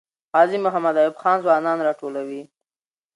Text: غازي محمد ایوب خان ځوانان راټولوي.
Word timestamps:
غازي 0.35 0.57
محمد 0.65 0.95
ایوب 0.99 1.15
خان 1.21 1.37
ځوانان 1.45 1.77
راټولوي. 1.87 2.43